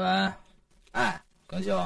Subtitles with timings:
[0.00, 0.32] 喂，
[0.92, 1.78] 哎，耿修，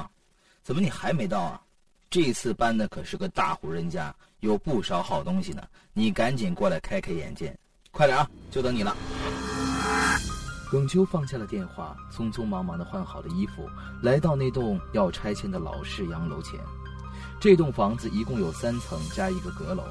[0.62, 1.60] 怎么你还没到啊？
[2.08, 5.64] 这次搬的可是个大户人家，有不少好东西呢。
[5.92, 7.52] 你赶紧过来开开眼界，
[7.90, 8.96] 快点啊，就等你了。
[10.70, 13.68] 耿秋放下了电话，匆匆忙忙的换好了衣服，
[14.00, 16.60] 来到那栋要拆迁的老式洋楼前。
[17.40, 19.82] 这栋房子一共有三层加一个阁楼。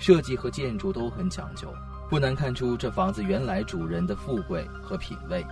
[0.00, 1.72] 设计和建筑都很讲究，
[2.10, 5.46] 不难看出这房子原来主人的富贵和品味。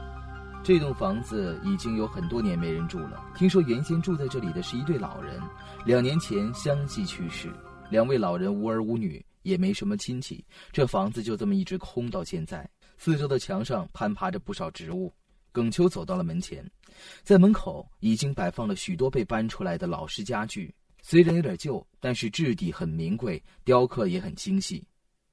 [0.62, 3.24] 这栋房子已经有很多年没人住了。
[3.36, 5.40] 听说原先住在这里的是一对老人，
[5.84, 7.52] 两年前相继去世，
[7.88, 12.68] 两位老人无儿无女，也没什么亲戚，这房子就这么一直空到现在。
[12.98, 15.12] 四周的墙上攀爬着不少植物。
[15.52, 16.68] 耿秋走到了门前，
[17.22, 20.74] 在门口已经摆放了许多被搬出来的老式家具。
[21.00, 24.86] 虽然有点旧，但是质地很名贵，雕刻也很精细。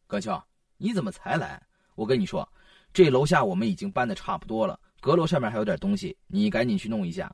[0.05, 0.41] 耿秋，
[0.77, 1.61] 你怎么才来？
[1.95, 2.47] 我跟你说，
[2.93, 7.29] 这楼下我们已经搬的差不多了，阁楼上面还有点东西，你赶紧去弄一下。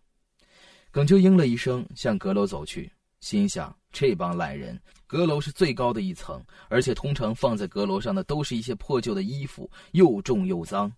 [0.89, 4.75] 耿秋应了一声，向阁楼走去，心想：这帮懒人，
[5.05, 10.91] 阁楼是最高的一层，而且通常放在阁楼上的都是一些破旧的衣服，又重又脏。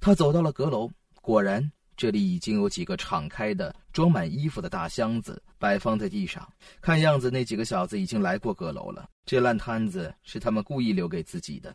[0.00, 0.90] 他走到了阁楼，
[1.22, 1.70] 果然。
[1.96, 6.48] 这里已经有几个敞开的、装满衣服的大箱子摆放在地上，
[6.80, 9.08] 看样子那几个小子已经来过阁楼了。
[9.24, 11.74] 这烂摊子是他们故意留给自己的。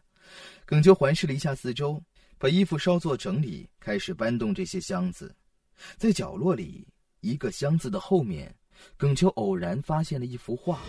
[0.65, 2.01] 耿秋环视了一下四周，
[2.43, 5.33] 把衣服稍作整理，开始搬动这些箱子。
[5.95, 6.85] 在角落里，
[7.21, 8.53] 一个箱子的后面，
[8.97, 10.79] 耿秋偶然发现了一幅画，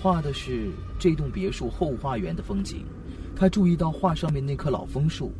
[0.00, 0.70] 画的是
[1.00, 2.86] 这栋别墅后花园的风景。
[3.34, 5.32] 他注意到画上面那棵老枫树，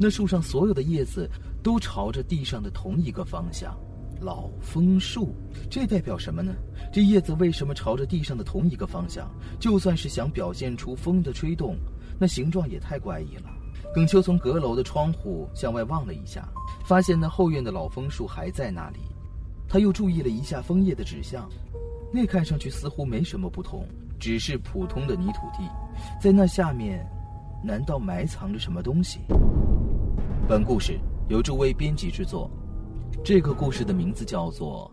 [0.00, 1.28] 那树上所有的叶子。
[1.62, 3.78] 都朝着地上的同一个方向，
[4.22, 5.34] 老枫树，
[5.70, 6.54] 这代表什么呢？
[6.90, 9.30] 这叶子为什么朝着地上的同一个方向？
[9.58, 11.76] 就算是想表现出风的吹动，
[12.18, 13.54] 那形状也太怪异了。
[13.94, 16.48] 耿秋从阁楼的窗户向外望了一下，
[16.84, 18.98] 发现那后院的老枫树还在那里。
[19.68, 21.48] 他又注意了一下枫叶的指向，
[22.12, 23.86] 那看上去似乎没什么不同，
[24.18, 25.68] 只是普通的泥土地。
[26.20, 27.06] 在那下面，
[27.62, 29.20] 难道埋藏着什么东西？
[30.48, 30.98] 本故事。
[31.28, 32.50] 由诸位编辑制作，
[33.22, 34.92] 这个故事的名字叫做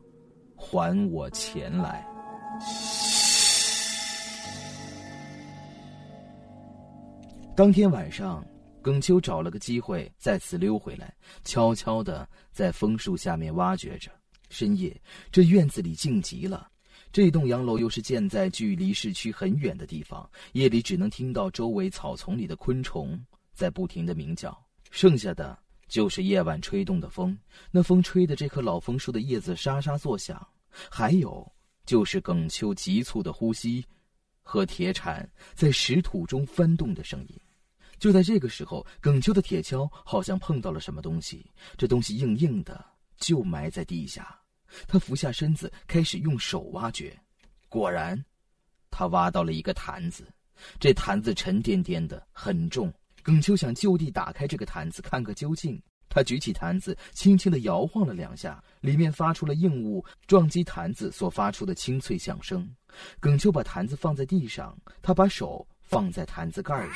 [0.55, 2.07] 《还我钱来》。
[7.55, 8.45] 当天晚上，
[8.87, 14.09] 耿秋找了个机会再次溜回来，悄悄的在枫树下面挖掘着。
[14.49, 14.95] 深夜，
[15.29, 16.71] 这院子里静极了。
[17.11, 23.21] 这栋洋楼又是建在距离市区很远的地方，夜里只能听到周围草丛里的昆虫
[23.51, 24.57] 在不停的鸣叫，
[24.89, 25.59] 剩下的。
[25.89, 27.37] 就是夜晚吹动的风，
[27.69, 30.47] 那风吹的这棵老枫树的叶子沙沙作响，
[30.89, 31.45] 还有
[31.85, 33.85] 就是耿秋急促的呼吸，
[34.43, 37.37] 和铁铲在石土中翻动的声音。
[37.99, 42.85] 就在这个时候，耿秋的铁锹好像碰到了什么东西，这东西硬硬的，
[43.17, 44.39] 就埋在地下。
[44.87, 47.17] 他俯下身子，开始用手挖掘，
[47.69, 48.23] 果然，
[48.91, 50.27] 他挖到了一个坛子，
[50.79, 52.93] 这坛子沉甸甸的，很重。
[53.23, 55.81] 耿秋想就地打开这个坛子看个究竟。
[56.09, 62.67] 他举起坛子，轻轻地摇晃了两下，里面发出了硬物撞击坛子所发出的清脆响声。
[63.19, 66.91] 耿秋把坛子放在地上，他把手放在坛子盖上。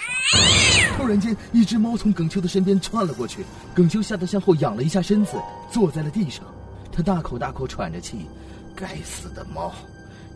[0.97, 5.37] 突然间，一只猫从耿秋的身边窜了过去，耿秋吓得向后仰了一下身子，
[5.71, 6.43] 坐在了地上。
[6.91, 8.27] 他大口大口喘着气，
[8.75, 9.71] 该死的猫，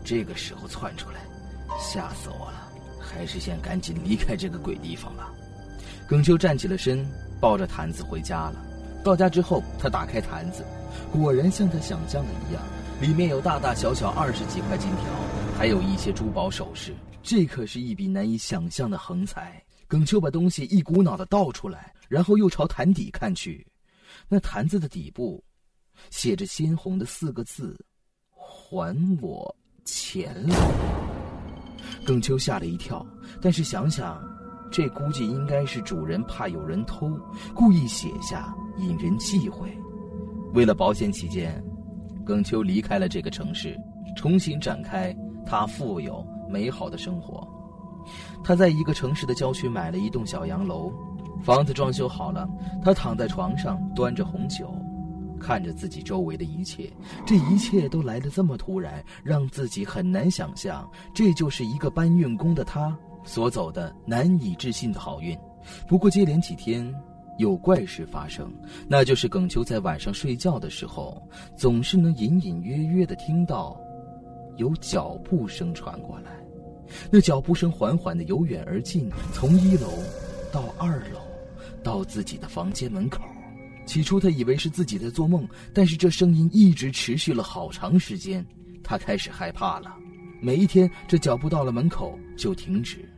[0.02, 1.20] 这个时候窜出来，
[1.78, 2.72] 吓死我了！
[2.98, 5.30] 还是先赶紧离开这个鬼地方吧。
[6.08, 7.06] 耿秋站起了身，
[7.40, 8.54] 抱着坛子回家了。
[9.04, 10.64] 到家之后，他打开坛子，
[11.12, 12.62] 果然像他想象的一样，
[13.00, 15.04] 里面有大大小小二十几块金条，
[15.58, 16.94] 还有一些珠宝首饰。
[17.26, 19.60] 这可是一笔难以想象的横财。
[19.88, 23.66] 耿秋把东西一股脑的倒出来，然后又朝坛底看去，
[24.28, 25.42] 那坛子的底部，
[26.08, 27.76] 写着鲜红的四个字
[28.30, 30.56] ：“还我钱来。”
[32.06, 33.04] 耿秋吓了一跳，
[33.42, 34.22] 但是想想。
[34.70, 37.08] 这估计应该是主人怕有人偷，
[37.54, 39.68] 故意写下引人忌讳。
[40.54, 41.60] 为了保险起见，
[42.24, 43.76] 耿秋离开了这个城市，
[44.16, 47.46] 重新展开他富有美好的生活。
[48.44, 50.92] 他在一个城市的郊区买了一栋小洋楼，
[51.42, 52.48] 房子装修好了。
[52.84, 54.72] 他躺在床上，端着红酒，
[55.40, 56.88] 看着自己周围的一切，
[57.26, 65.36] 这一切都来得这么突然，让自己很难想象，这就是一个搬运工的他所走的难以置信的好运。
[65.88, 66.94] 不过接连几天，
[67.38, 68.48] 有怪事发生，
[68.86, 71.20] 那就是耿秋在晚上睡觉的时候，
[71.56, 73.76] 总是能隐隐约约的听到
[74.56, 76.32] 有脚步声传过来。
[77.10, 79.88] 那脚步声缓缓的由远而近，从一楼
[80.52, 81.20] 到二楼，
[81.82, 83.22] 到自己的房间门口。
[83.86, 88.44] 起初他以为是自己在做梦，但是这声音一直持续了好长时间，
[88.82, 89.94] 他开始害怕了。
[90.40, 93.08] 每一天，这脚步到了门口就停止，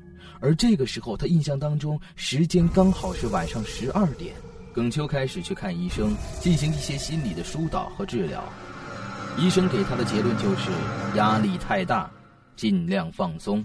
[0.41, 4.35] 而这个时候他印象当中时间刚好是晚上十二点。
[4.73, 8.45] 耿秋开始去看医生，进行一些心理的疏导和治疗。
[9.41, 10.71] 医生给他的结论就是
[11.17, 12.11] 压力太大，
[12.57, 13.65] 尽量放松。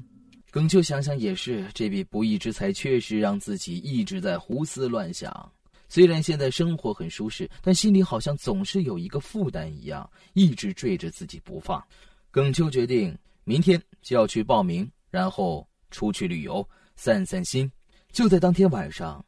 [0.51, 5.51] 耿秋想想也是，这笔不义之财确实让自己一直在胡思乱想。
[5.89, 11.83] 虽然现在生活很舒适，但心里好像总是有一个负担一样，一直追着自己不放。
[12.29, 17.71] 耿秋决定明天就要去报名，然后出去旅游散散心。
[18.11, 19.25] 就在当天晚上，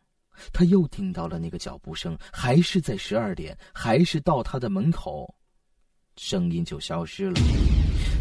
[0.53, 5.33] 他又听到了那个脚步声，还是在十二点，还是到他的门口，
[6.27, 7.33] 声音就消失了。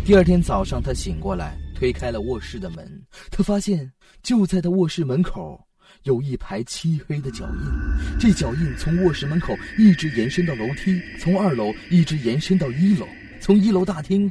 [0.04, 3.90] 第二天早上，他醒过来，推开了卧室的门，他发现
[4.22, 5.58] 就在他卧室门口。
[6.02, 13.06] 有一排漆黑的脚印，这脚印从卧室门口一直延伸到楼梯，从二楼一直延伸到一楼，
[13.40, 14.30] 从一楼大厅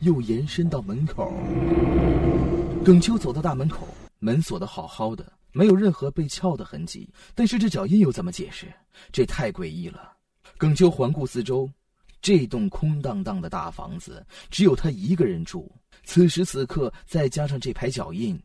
[0.00, 1.32] 又延伸到门口。
[2.84, 3.88] 耿秋走到大门口，
[4.18, 7.08] 门锁得好好的，没有任何被撬的痕迹。
[7.34, 8.66] 但是这脚印又怎么解释？
[9.10, 10.12] 这太诡异了。
[10.58, 11.70] 耿秋环顾四周，
[12.20, 15.70] 这栋空荡荡的大房子只有他一个人住。
[16.04, 18.40] 此时此刻，再加上这排脚印，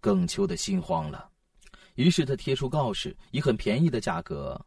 [0.00, 1.28] 耿秋的心慌了。
[1.94, 4.60] 于是他贴出告示，以很便宜的价格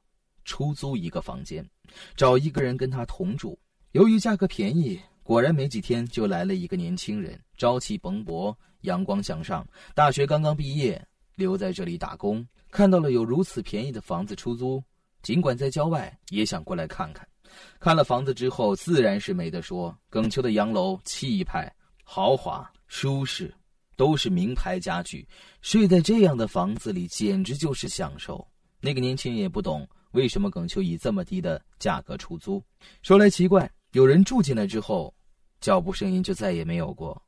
[0.45, 1.67] 出租一个房间，
[2.15, 3.57] 找一个人跟他同住。
[3.91, 12.45] 由于价格便宜，果然没几天就来了一个年轻人，朝气蓬勃，阳光向上，大学刚刚毕业，留在这里打工。
[12.71, 14.83] 看到了有如此便宜的房子出租，
[15.21, 17.27] 尽管在郊外，也想过来看看。
[17.79, 19.97] 看了房子之后，自然是没得说。
[20.09, 21.73] 耿秋的洋楼气派、
[22.03, 23.53] 豪华、舒适。
[23.95, 25.27] 都是名牌家具，
[25.63, 28.47] 睡在这样的房子里简直就是享受。
[28.79, 32.63] 那个年轻人也不懂为什么耿秋以这么低的价格出租。
[33.01, 35.11] 说来奇怪，有人住进来之后，
[35.61, 37.19] 脚步声音就再也没有过。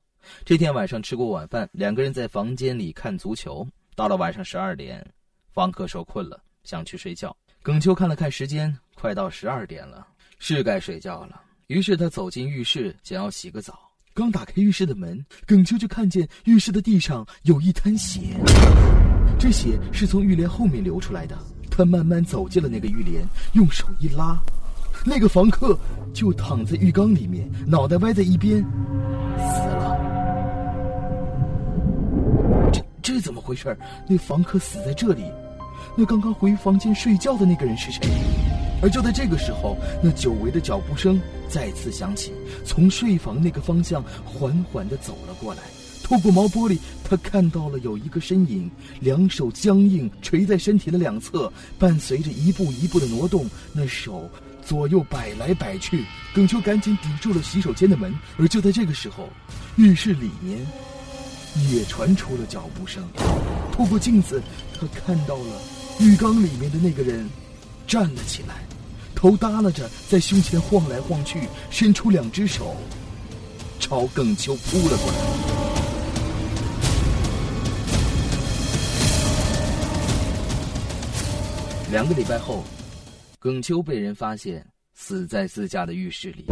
[0.45, 3.67] 这天晚上吃过晚饭，两个人在房间里看足球。
[3.95, 5.03] 到了晚上十二点，
[5.51, 7.35] 房客说困了，想去睡觉。
[7.63, 10.07] 耿秋看了看时间，快到十二点了，
[10.39, 11.41] 是该睡觉了。
[11.67, 13.77] 于是他走进浴室，想要洗个澡。
[14.13, 18.19] 刚打开浴室的门，耿秋就看见浴室的地上有一滩血，
[19.37, 21.37] 这血是从浴帘后面流出来的。
[21.69, 24.37] 他慢慢走进了那个浴帘，用手一拉，
[25.05, 25.77] 那个房客
[26.13, 28.61] 就躺在浴缸里面，脑袋歪在一边，
[29.37, 29.95] 死了。
[32.73, 33.77] 这这怎么回事？
[34.09, 35.23] 那房客死在这里，
[35.95, 38.01] 那刚刚回房间睡觉的那个人是谁？
[38.81, 42.31] 而就在这个时候，那久违的脚步声再次响起，
[42.65, 45.61] 从睡房那个方向缓缓地走了过来。
[46.01, 54.27] 透过毛玻璃，他看到了有一个身影，两手僵硬垂在身体的两侧，伴随着一步一步的挪动，那手
[54.65, 56.03] 左右摆来摆去。
[56.33, 58.11] 耿秋赶紧抵住了洗手间的门。
[58.39, 59.29] 而就在这个时候，
[59.75, 60.65] 浴室里面
[61.69, 63.03] 也传出了脚步声。
[63.71, 64.41] 透过镜子，
[64.79, 65.61] 他看到了
[65.99, 67.29] 浴缸里面的那个人
[67.85, 68.55] 站了起来。
[69.15, 72.75] 头耷拉着，在胸前晃来晃去，伸出两只手，
[73.79, 75.17] 朝耿秋扑了过来。
[81.91, 82.63] 两个礼拜后，
[83.39, 86.45] 耿秋被人发现死在自家的浴室里，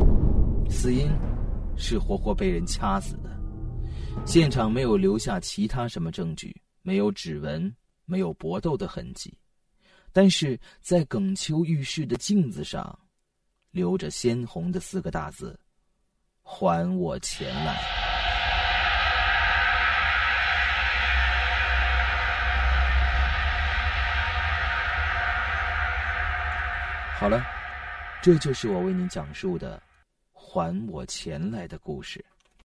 [0.70, 1.08] 死因
[1.78, 3.30] 是活活被人掐死的。
[4.26, 7.72] 现场没有留下其他什么证据，没有指纹，
[8.06, 9.32] 没有搏斗的痕迹。
[10.18, 12.98] 但是在耿秋浴室的镜子上，
[13.70, 15.60] 留着鲜红的四个大字
[16.42, 17.76] ：“还我钱来。”
[27.20, 27.46] 好了，
[28.20, 29.80] 这就是我为您讲述的
[30.34, 32.26] “还我钱来”的故事。